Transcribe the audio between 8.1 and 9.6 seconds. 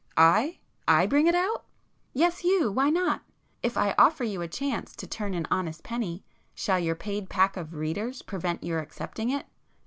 prevent your accepting it?